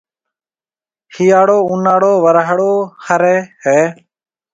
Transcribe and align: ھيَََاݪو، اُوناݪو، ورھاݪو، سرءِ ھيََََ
ھيَََاݪو، 1.15 1.57
اُوناݪو، 1.67 2.11
ورھاݪو، 2.23 2.71
سرءِ 3.05 3.35
ھيََََ 3.63 3.79